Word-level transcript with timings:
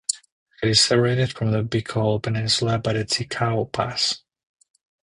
It 0.63 0.69
is 0.69 0.81
separated 0.81 1.31
from 1.33 1.51
the 1.51 1.61
Bicol 1.61 2.23
Peninsula 2.23 2.79
by 2.79 2.93
the 2.93 3.05
Ticao 3.05 3.71
Pass. 3.71 4.23